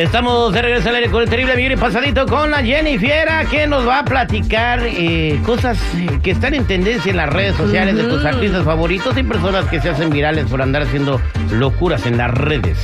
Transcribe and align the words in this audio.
Estamos 0.00 0.54
de 0.54 0.62
regreso 0.62 0.88
al 0.88 0.94
aire 0.94 1.10
con 1.10 1.22
el 1.22 1.28
terrible 1.28 1.74
y 1.74 1.76
pasadito 1.76 2.24
con 2.24 2.50
la 2.50 2.62
Jenny 2.62 2.96
Fiera 2.96 3.44
que 3.44 3.66
nos 3.66 3.86
va 3.86 3.98
a 3.98 4.04
platicar 4.06 4.80
eh, 4.82 5.38
cosas 5.44 5.78
eh, 5.94 6.08
que 6.22 6.30
están 6.30 6.54
en 6.54 6.64
tendencia 6.64 7.10
en 7.10 7.18
las 7.18 7.30
redes 7.30 7.54
sociales 7.54 7.94
de 7.96 8.04
tus 8.04 8.24
artistas 8.24 8.64
favoritos 8.64 9.14
y 9.18 9.22
personas 9.22 9.66
que 9.66 9.78
se 9.78 9.90
hacen 9.90 10.08
virales 10.08 10.46
por 10.46 10.62
andar 10.62 10.84
haciendo 10.84 11.20
locuras 11.52 12.06
en 12.06 12.16
las 12.16 12.30
redes. 12.30 12.78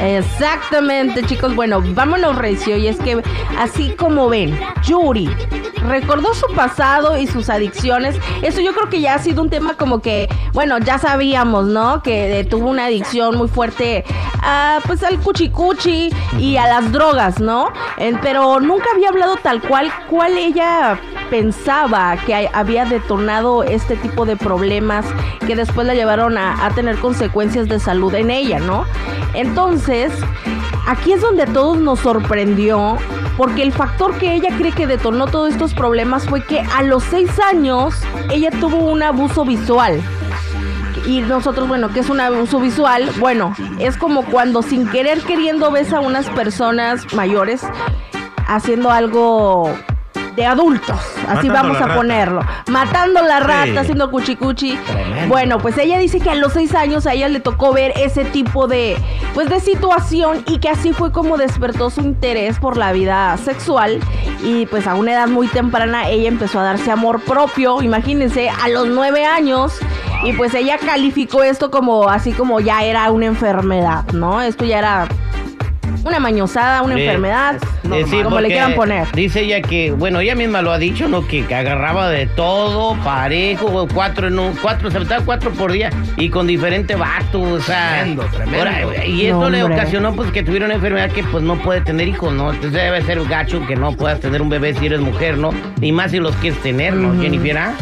Exactamente, 0.00 1.22
chicos. 1.24 1.54
Bueno, 1.54 1.82
vámonos 1.94 2.36
recio. 2.36 2.76
Y 2.76 2.86
es 2.88 2.98
que, 2.98 3.22
así 3.58 3.90
como 3.90 4.28
ven, 4.28 4.58
Yuri 4.84 5.28
recordó 5.86 6.34
su 6.34 6.46
pasado 6.54 7.18
y 7.18 7.26
sus 7.26 7.48
adicciones. 7.48 8.16
Eso 8.42 8.60
yo 8.60 8.74
creo 8.74 8.88
que 8.88 9.00
ya 9.00 9.14
ha 9.14 9.18
sido 9.18 9.42
un 9.42 9.50
tema 9.50 9.74
como 9.74 10.00
que, 10.00 10.28
bueno, 10.52 10.78
ya 10.78 10.98
sabíamos, 10.98 11.66
¿no? 11.66 12.02
Que 12.02 12.46
tuvo 12.48 12.68
una 12.68 12.86
adicción 12.86 13.36
muy 13.36 13.48
fuerte 13.48 14.04
a, 14.42 14.80
pues 14.86 15.02
al 15.02 15.18
cuchicuchi 15.18 16.10
y 16.38 16.56
a 16.56 16.66
las 16.66 16.92
drogas, 16.92 17.40
¿no? 17.40 17.72
pero 18.22 18.60
nunca 18.60 18.86
había 18.94 19.08
hablado 19.08 19.36
tal 19.36 19.60
cual 19.60 19.92
cuál 20.08 20.36
ella 20.38 20.98
pensaba 21.30 22.16
que 22.26 22.48
había 22.52 22.84
detonado 22.84 23.62
este 23.62 23.96
tipo 23.96 24.26
de 24.26 24.36
problemas 24.36 25.04
que 25.46 25.56
después 25.56 25.86
la 25.86 25.94
llevaron 25.94 26.38
a, 26.38 26.68
tener 26.74 26.98
consecuencias 26.98 27.68
de 27.68 27.80
salud 27.80 28.14
en 28.14 28.30
ella, 28.30 28.60
¿no? 28.60 28.84
Entonces, 29.34 30.12
aquí 30.86 31.12
es 31.12 31.20
donde 31.20 31.42
a 31.42 31.46
todos 31.46 31.78
nos 31.78 32.00
sorprendió 32.00 32.96
porque 33.36 33.62
el 33.62 33.72
factor 33.72 34.16
que 34.18 34.34
ella 34.34 34.50
cree 34.56 34.72
que 34.72 34.86
detonó 34.86 35.26
todos 35.26 35.52
estos 35.52 35.74
problemas 35.74 36.28
fue 36.28 36.42
que 36.42 36.60
a 36.60 36.82
los 36.82 37.02
seis 37.04 37.30
años 37.40 37.94
ella 38.30 38.50
tuvo 38.50 38.76
un 38.76 39.02
abuso 39.02 39.44
visual. 39.44 40.00
Y 41.06 41.20
nosotros, 41.20 41.68
bueno, 41.68 41.88
¿qué 41.88 42.00
es 42.00 42.10
un 42.10 42.20
abuso 42.20 42.60
visual? 42.60 43.10
Bueno, 43.18 43.54
es 43.78 43.96
como 43.96 44.24
cuando 44.24 44.62
sin 44.62 44.86
querer 44.88 45.20
queriendo 45.22 45.70
ves 45.70 45.92
a 45.92 46.00
unas 46.00 46.28
personas 46.30 47.14
mayores 47.14 47.62
haciendo 48.46 48.90
algo 48.90 49.72
de 50.38 50.46
adultos, 50.46 51.00
así 51.26 51.48
vamos 51.48 51.80
a 51.80 51.96
ponerlo. 51.96 52.42
Matando 52.68 53.22
la 53.22 53.40
rata, 53.40 53.80
haciendo 53.80 54.08
cuchicuchi. 54.08 54.78
Bueno, 55.26 55.58
pues 55.58 55.76
ella 55.78 55.98
dice 55.98 56.20
que 56.20 56.30
a 56.30 56.36
los 56.36 56.52
seis 56.52 56.76
años 56.76 57.08
a 57.08 57.14
ella 57.14 57.28
le 57.28 57.40
tocó 57.40 57.72
ver 57.72 57.92
ese 57.96 58.24
tipo 58.24 58.68
de, 58.68 58.96
pues 59.34 59.48
de 59.48 59.58
situación 59.58 60.44
y 60.46 60.58
que 60.58 60.68
así 60.68 60.92
fue 60.92 61.10
como 61.10 61.38
despertó 61.38 61.90
su 61.90 62.02
interés 62.02 62.60
por 62.60 62.76
la 62.76 62.92
vida 62.92 63.36
sexual 63.36 63.98
y 64.44 64.66
pues 64.66 64.86
a 64.86 64.94
una 64.94 65.12
edad 65.12 65.26
muy 65.26 65.48
temprana 65.48 66.08
ella 66.08 66.28
empezó 66.28 66.60
a 66.60 66.62
darse 66.62 66.92
amor 66.92 67.20
propio, 67.22 67.82
imagínense, 67.82 68.48
a 68.48 68.68
los 68.68 68.86
nueve 68.86 69.24
años. 69.24 69.72
Y 70.22 70.34
pues 70.34 70.54
ella 70.54 70.78
calificó 70.78 71.42
esto 71.42 71.72
como 71.72 72.08
así 72.08 72.30
como 72.30 72.60
ya 72.60 72.84
era 72.84 73.10
una 73.10 73.26
enfermedad, 73.26 74.04
¿no? 74.12 74.40
Esto 74.40 74.64
ya 74.64 74.78
era 74.78 75.08
una 76.08 76.18
mañosada, 76.18 76.82
una 76.82 76.98
enfermedad, 76.98 77.56
como 78.24 78.40
le 78.40 78.48
quieran 78.48 78.74
poner. 78.74 79.06
Dice 79.12 79.42
ella 79.42 79.62
que, 79.62 79.92
bueno, 79.92 80.20
ella 80.20 80.34
misma 80.34 80.62
lo 80.62 80.72
ha 80.72 80.78
dicho, 80.78 81.08
¿no? 81.08 81.26
Que, 81.26 81.44
agarraba 81.54 82.08
de 82.08 82.26
todo, 82.26 82.96
parejo, 83.02 83.88
cuatro 83.92 84.28
en 84.28 84.38
un, 84.38 84.54
cuatro, 84.56 84.90
se 84.90 84.98
metaba 84.98 85.24
cuatro 85.24 85.50
por 85.52 85.72
día 85.72 85.90
y 86.16 86.28
con 86.28 86.46
diferente 86.46 86.94
vato, 86.94 87.40
o 87.40 87.60
sea. 87.60 88.00
Tremendo, 88.00 88.24
tremendo. 88.32 89.04
y 89.06 89.26
esto 89.26 89.50
le 89.50 89.62
ocasionó 89.62 90.14
pues 90.14 90.30
que 90.30 90.42
tuviera 90.42 90.66
una 90.66 90.74
enfermedad 90.74 91.10
que 91.10 91.22
pues 91.24 91.42
no 91.42 91.56
puede 91.56 91.80
tener 91.80 92.08
hijos, 92.08 92.32
¿no? 92.32 92.52
Entonces 92.52 92.72
debe 92.72 93.02
ser 93.02 93.22
gacho 93.24 93.64
que 93.66 93.76
no 93.76 93.92
puedas 93.92 94.20
tener 94.20 94.42
un 94.42 94.48
bebé 94.48 94.74
si 94.74 94.86
eres 94.86 95.00
mujer, 95.00 95.38
¿no? 95.38 95.50
Ni 95.80 95.92
más 95.92 96.10
si 96.10 96.18
los 96.18 96.34
quieres 96.36 96.60
tener, 96.62 96.94
¿no, 96.94 97.20
Jennifer? 97.20 97.58
¿ah? 97.58 97.74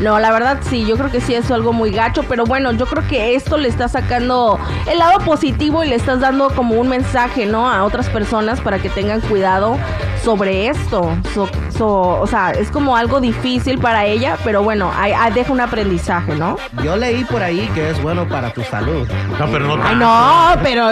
No, 0.00 0.18
la 0.18 0.32
verdad 0.32 0.58
sí, 0.62 0.84
yo 0.84 0.96
creo 0.96 1.12
que 1.12 1.20
sí 1.20 1.34
es 1.34 1.50
algo 1.50 1.72
muy 1.72 1.92
gacho, 1.92 2.24
pero 2.28 2.44
bueno, 2.44 2.72
yo 2.72 2.86
creo 2.86 3.06
que 3.06 3.36
esto 3.36 3.56
le 3.56 3.68
está 3.68 3.88
sacando 3.88 4.58
el 4.90 4.98
lado 4.98 5.20
positivo 5.20 5.84
y 5.84 5.88
le 5.88 5.94
estás 5.94 6.18
dando 6.18 6.50
como 6.50 6.74
un 6.74 6.88
mensaje, 6.88 7.46
¿no? 7.46 7.61
A 7.68 7.84
otras 7.84 8.08
personas 8.08 8.60
para 8.60 8.78
que 8.78 8.88
tengan 8.88 9.20
cuidado 9.20 9.78
sobre 10.22 10.68
esto. 10.68 11.16
o 11.80 12.26
sea, 12.26 12.52
es 12.52 12.70
como 12.70 12.96
algo 12.96 13.20
difícil 13.20 13.78
para 13.78 14.06
ella, 14.06 14.36
pero 14.44 14.62
bueno, 14.62 14.92
hay, 14.96 15.12
deja 15.32 15.52
un 15.52 15.60
aprendizaje, 15.60 16.34
¿no? 16.34 16.56
Yo 16.82 16.96
leí 16.96 17.24
por 17.24 17.42
ahí 17.42 17.68
que 17.74 17.90
es 17.90 18.00
bueno 18.02 18.28
para 18.28 18.52
tu 18.52 18.62
salud. 18.62 19.08
No, 19.38 19.46
pero 19.50 19.66
no. 19.66 19.82
Ay, 19.82 19.96
no, 19.96 20.62
pero 20.62 20.88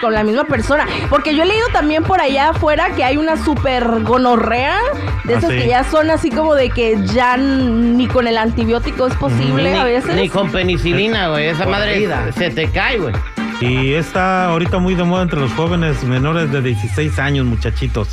con 0.00 0.12
la 0.14 0.22
misma 0.22 0.44
persona. 0.44 0.86
Porque 1.10 1.34
yo 1.34 1.42
he 1.42 1.46
leído 1.46 1.66
también 1.72 2.04
por 2.04 2.20
allá 2.20 2.50
afuera 2.50 2.90
que 2.94 3.04
hay 3.04 3.16
una 3.16 3.36
super 3.36 4.02
gonorrea, 4.02 4.78
de 5.24 5.34
¿Ah, 5.34 5.38
esas 5.38 5.50
que 5.50 5.68
ya 5.68 5.84
son 5.84 6.10
así 6.10 6.30
como 6.30 6.54
de 6.54 6.70
que 6.70 6.98
ya 7.06 7.36
ni 7.36 8.06
con 8.06 8.26
el 8.26 8.38
antibiótico 8.38 9.06
es 9.06 9.14
posible 9.14 9.74
a 9.76 9.84
veces. 9.84 10.14
Ni 10.14 10.28
con 10.28 10.50
penicilina, 10.50 11.28
güey. 11.28 11.48
Esa 11.48 11.66
madre 11.66 12.08
se 12.36 12.50
te 12.50 12.70
cae, 12.70 12.98
güey. 12.98 13.14
Y 13.60 13.92
está 13.92 14.46
ahorita 14.46 14.78
muy 14.78 14.94
de 14.94 15.04
moda 15.04 15.22
entre 15.22 15.40
los 15.40 15.52
jóvenes 15.52 16.02
menores 16.04 16.50
de 16.50 16.60
16 16.62 17.18
años, 17.18 17.46
muchachitos. 17.46 18.08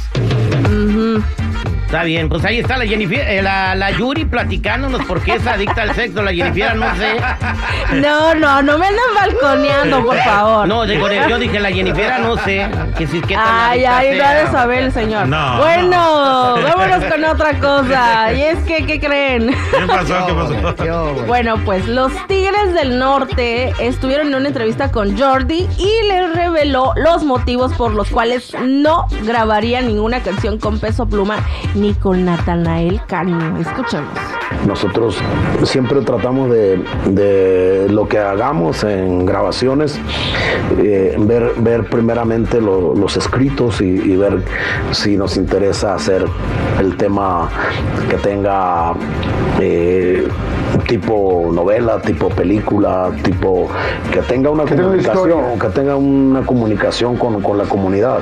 Está 1.91 2.05
bien, 2.05 2.29
pues 2.29 2.45
ahí 2.45 2.59
está 2.59 2.77
la 2.77 2.85
Jennifer, 2.85 3.19
eh, 3.19 3.41
la, 3.41 3.91
Yuri 3.91 4.23
platicándonos 4.23 5.03
por 5.03 5.21
qué 5.21 5.33
es 5.33 5.45
adicta 5.45 5.81
al 5.81 5.93
sexo, 5.93 6.21
la 6.21 6.31
Jennifer, 6.31 6.73
no 6.77 6.85
sé. 6.95 7.17
No, 7.95 8.33
no, 8.33 8.61
no 8.61 8.77
me 8.77 8.87
andan 8.87 9.13
balconeando, 9.13 10.05
por 10.05 10.15
favor. 10.19 10.65
No, 10.69 10.85
yo 10.85 11.37
dije 11.37 11.59
la 11.59 11.69
Jennifer, 11.69 12.21
no 12.21 12.37
sé. 12.37 12.69
Que 12.97 13.07
si, 13.07 13.19
qué 13.19 13.35
ay, 13.35 13.83
ay, 13.83 14.17
no 14.17 14.23
ha 14.23 14.33
de 14.35 14.47
saber 14.47 14.83
el 14.83 14.93
señor. 14.93 15.27
No, 15.27 15.57
bueno, 15.57 16.55
vámonos 16.63 17.03
con 17.11 17.25
otra 17.25 17.59
cosa. 17.59 18.31
Y 18.41 18.41
es 18.41 18.59
que, 18.59 18.85
¿qué 18.85 18.99
creen? 18.99 19.49
¿Qué 19.49 19.85
pasó? 19.85 20.25
¿Qué 20.25 20.33
pasó? 20.33 21.13
Bueno, 21.27 21.55
pues 21.65 21.85
los 21.89 22.13
Tigres 22.27 22.73
del 22.73 22.97
Norte 22.97 23.73
estuvieron 23.79 24.27
en 24.27 24.35
una 24.35 24.47
entrevista 24.47 24.91
con 24.91 25.17
Jordi 25.17 25.67
y 25.77 26.07
les 26.07 26.33
reveló 26.33 26.93
los 26.95 27.25
motivos 27.25 27.73
por 27.73 27.93
los 27.93 28.09
cuales 28.09 28.55
no 28.63 29.07
grabaría 29.23 29.81
ninguna 29.81 30.21
canción 30.21 30.57
con 30.57 30.79
peso 30.79 31.05
pluma 31.05 31.39
ni 31.81 31.93
con 31.95 32.23
Natanael 32.23 33.01
Cano. 33.07 33.57
Nosotros 34.67 35.17
siempre 35.63 36.01
tratamos 36.01 36.51
de, 36.51 37.87
lo 37.89 38.07
que 38.07 38.19
hagamos 38.19 38.83
en 38.83 39.25
grabaciones, 39.25 39.99
eh, 40.77 41.15
ver, 41.17 41.53
ver 41.57 41.89
primeramente 41.89 42.61
los 42.61 43.17
escritos 43.17 43.81
y, 43.81 44.15
ver 44.15 44.43
si 44.91 45.17
nos 45.17 45.37
interesa 45.37 45.95
hacer 45.95 46.25
el 46.79 46.95
tema 46.97 47.49
que 48.09 48.17
tenga 48.17 48.93
eh, 49.59 50.27
tipo 50.87 51.49
novela, 51.53 52.01
tipo 52.01 52.29
película, 52.29 53.11
tipo 53.23 53.69
que 54.11 54.21
tenga 54.21 54.49
una 54.49 54.63
comunicación, 54.63 55.59
que 55.59 55.67
tenga 55.69 55.95
una 55.95 56.41
comunicación 56.41 57.17
con, 57.17 57.41
con 57.41 57.57
la 57.57 57.65
comunidad. 57.65 58.19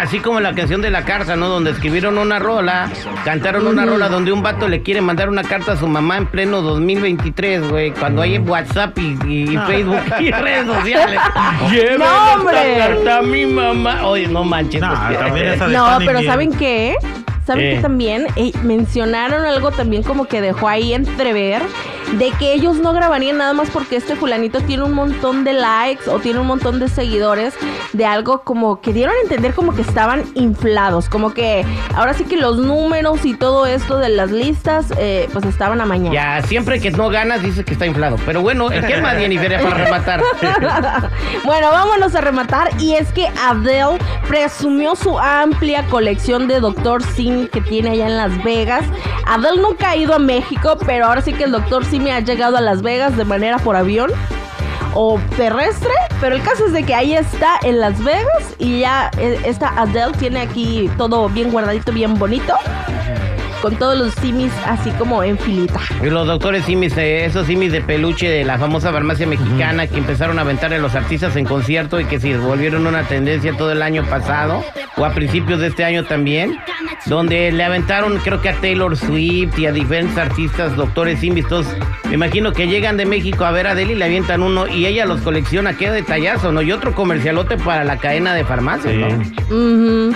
así 0.00 0.18
como 0.20 0.40
la 0.40 0.54
canción 0.54 0.80
de 0.80 0.90
la 0.90 1.04
carta, 1.04 1.36
¿no? 1.36 1.48
Donde 1.48 1.70
escribieron 1.70 2.18
una 2.18 2.38
rola, 2.38 2.90
cantaron 3.24 3.66
una 3.66 3.84
rola 3.84 4.08
donde 4.08 4.32
un 4.32 4.42
vato 4.42 4.68
le 4.68 4.82
quiere 4.82 5.00
mandar 5.00 5.28
una 5.28 5.42
carta 5.42 5.72
a 5.72 5.76
su 5.76 5.86
mamá 5.86 6.16
en 6.16 6.26
pleno 6.26 6.62
2023, 6.62 7.70
güey, 7.70 7.90
cuando 7.92 8.22
hay 8.22 8.38
WhatsApp 8.38 8.96
y, 8.98 9.56
ah. 9.56 9.66
Facebook 9.66 10.20
y 10.20 10.30
redes 10.30 10.66
sociales. 10.66 11.20
no, 11.98 12.34
hombre. 12.34 12.76
carta 12.78 13.18
a 13.18 13.22
mi 13.22 13.46
mamá. 13.46 14.06
Oye, 14.06 14.28
no 14.28 14.44
manches. 14.44 14.80
No, 14.80 14.88
no 15.68 15.98
pero 16.04 16.22
¿saben 16.22 16.52
qué? 16.52 16.96
¿Saben 17.48 17.76
que 17.76 17.80
también 17.80 18.26
eh, 18.36 18.52
mencionaron 18.62 19.46
algo 19.46 19.70
también 19.70 20.02
como 20.02 20.26
que 20.26 20.42
dejó 20.42 20.68
ahí 20.68 20.92
entrever 20.92 21.62
de 22.14 22.30
que 22.38 22.52
ellos 22.52 22.78
no 22.78 22.92
grabarían 22.92 23.38
nada 23.38 23.52
más 23.52 23.68
porque 23.70 23.96
este 23.96 24.16
fulanito 24.16 24.60
tiene 24.60 24.84
un 24.84 24.92
montón 24.92 25.44
de 25.44 25.52
likes 25.52 26.08
o 26.08 26.18
tiene 26.18 26.40
un 26.40 26.46
montón 26.46 26.80
de 26.80 26.88
seguidores 26.88 27.54
de 27.92 28.04
algo 28.04 28.42
como 28.42 28.80
que 28.80 28.92
dieron 28.92 29.14
a 29.14 29.20
entender 29.22 29.54
como 29.54 29.74
que 29.74 29.82
estaban 29.82 30.24
inflados, 30.34 31.08
como 31.08 31.34
que 31.34 31.64
ahora 31.94 32.14
sí 32.14 32.24
que 32.24 32.36
los 32.36 32.58
números 32.58 33.24
y 33.24 33.34
todo 33.34 33.66
esto 33.66 33.98
de 33.98 34.08
las 34.08 34.30
listas 34.30 34.86
eh, 34.98 35.28
pues 35.32 35.44
estaban 35.44 35.80
a 35.80 35.86
mañana. 35.86 36.14
Ya, 36.14 36.42
siempre 36.42 36.80
que 36.80 36.90
no 36.90 37.08
ganas 37.10 37.42
dices 37.42 37.64
que 37.64 37.72
está 37.72 37.86
inflado, 37.86 38.16
pero 38.24 38.42
bueno, 38.42 38.68
¿qué 38.68 39.00
más 39.00 39.16
Jennifer 39.16 39.60
para 39.62 39.84
rematar? 39.84 40.22
bueno, 41.44 41.70
vámonos 41.70 42.14
a 42.14 42.20
rematar 42.20 42.70
y 42.78 42.94
es 42.94 43.10
que 43.12 43.28
Adele 43.42 43.98
presumió 44.28 44.96
su 44.96 45.18
amplia 45.18 45.84
colección 45.86 46.48
de 46.48 46.60
Dr. 46.60 47.02
Sim 47.02 47.48
que 47.48 47.60
tiene 47.60 47.90
allá 47.90 48.06
en 48.06 48.16
Las 48.16 48.44
Vegas. 48.44 48.84
Adel 49.26 49.60
nunca 49.60 49.90
ha 49.90 49.96
ido 49.96 50.14
a 50.14 50.18
México, 50.18 50.78
pero 50.86 51.06
ahora 51.06 51.20
sí 51.20 51.32
que 51.32 51.44
el 51.44 51.52
doctor 51.52 51.84
me 51.98 52.12
ha 52.12 52.20
llegado 52.20 52.56
a 52.56 52.60
Las 52.60 52.82
Vegas 52.82 53.16
de 53.16 53.24
manera 53.24 53.58
por 53.58 53.76
avión 53.76 54.10
o 54.94 55.18
terrestre, 55.36 55.92
pero 56.20 56.36
el 56.36 56.42
caso 56.42 56.66
es 56.66 56.72
de 56.72 56.82
que 56.82 56.94
ahí 56.94 57.14
está 57.14 57.58
en 57.62 57.80
Las 57.80 58.02
Vegas 58.02 58.54
y 58.58 58.80
ya 58.80 59.10
eh, 59.18 59.38
esta 59.44 59.68
Adele 59.80 60.12
tiene 60.18 60.40
aquí 60.40 60.90
todo 60.96 61.28
bien 61.28 61.50
guardadito, 61.50 61.92
bien 61.92 62.18
bonito. 62.18 62.54
Con 63.60 63.76
todos 63.76 63.96
los 63.98 64.14
simis 64.14 64.52
así 64.66 64.90
como 64.92 65.22
en 65.22 65.38
filita. 65.38 65.80
Y 66.02 66.06
los 66.10 66.26
doctores 66.26 66.64
simis, 66.64 66.96
eh, 66.96 67.24
esos 67.24 67.46
simis 67.46 67.72
de 67.72 67.80
peluche 67.80 68.28
de 68.28 68.44
la 68.44 68.58
famosa 68.58 68.92
farmacia 68.92 69.26
mexicana 69.26 69.86
que 69.86 69.98
empezaron 69.98 70.38
a 70.38 70.42
aventar 70.42 70.72
a 70.72 70.78
los 70.78 70.94
artistas 70.94 71.36
en 71.36 71.44
concierto 71.44 72.00
y 72.00 72.04
que 72.04 72.20
se 72.20 72.36
volvieron 72.38 72.86
una 72.86 73.02
tendencia 73.04 73.56
todo 73.56 73.72
el 73.72 73.82
año 73.82 74.04
pasado 74.04 74.64
o 74.96 75.04
a 75.04 75.10
principios 75.10 75.60
de 75.60 75.68
este 75.68 75.84
año 75.84 76.04
también, 76.04 76.58
donde 77.06 77.52
le 77.52 77.64
aventaron 77.64 78.18
creo 78.18 78.40
que 78.40 78.48
a 78.48 78.54
Taylor 78.60 78.96
Swift 78.96 79.58
y 79.58 79.66
a 79.66 79.72
diferentes 79.72 80.16
artistas, 80.18 80.76
doctores 80.76 81.20
simis, 81.20 81.46
todos, 81.46 81.66
me 82.08 82.14
imagino 82.14 82.52
que 82.52 82.66
llegan 82.66 82.96
de 82.96 83.06
México 83.06 83.44
a 83.44 83.50
ver 83.50 83.66
a 83.66 83.72
Adele 83.72 83.92
y 83.92 83.96
le 83.96 84.04
avientan 84.04 84.42
uno 84.42 84.66
y 84.66 84.86
ella 84.86 85.04
los 85.06 85.20
colecciona, 85.20 85.74
qué 85.76 85.90
detallazo, 85.90 86.52
¿no? 86.52 86.62
Y 86.62 86.72
otro 86.72 86.94
comercialote 86.94 87.56
para 87.56 87.84
la 87.84 87.96
cadena 87.98 88.34
de 88.34 88.44
farmacias, 88.44 88.94
Sí. 88.94 89.00
¿no? 89.50 90.14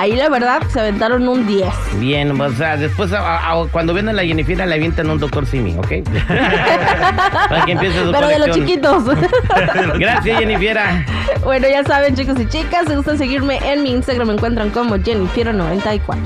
Ahí 0.00 0.12
la 0.16 0.30
verdad 0.30 0.62
se 0.72 0.80
aventaron 0.80 1.28
un 1.28 1.46
10. 1.46 1.66
Bien, 1.98 2.40
o 2.40 2.50
sea, 2.52 2.78
después 2.78 3.12
a- 3.12 3.50
a- 3.52 3.66
cuando 3.70 3.92
vienen 3.92 4.14
a 4.14 4.22
la 4.22 4.26
Jennifer 4.26 4.56
le 4.56 4.74
avientan 4.74 5.10
un 5.10 5.18
doctor 5.18 5.44
Simi, 5.44 5.76
¿ok? 5.76 5.92
Para 7.50 7.66
que 7.66 7.72
empiece 7.72 8.02
su 8.06 8.10
Pero 8.10 8.28
de 8.28 8.38
los 8.38 8.50
chiquitos. 8.56 9.04
Gracias, 9.98 10.38
Jennifer. 10.38 10.78
bueno, 11.44 11.68
ya 11.68 11.84
saben, 11.84 12.14
chicos 12.16 12.40
y 12.40 12.46
chicas, 12.48 12.86
si 12.88 12.94
gustan 12.94 13.18
seguirme 13.18 13.58
en 13.70 13.82
mi 13.82 13.90
Instagram, 13.90 14.28
me 14.28 14.32
encuentran 14.34 14.70
como 14.70 14.96
Jennifer94. 14.96 16.16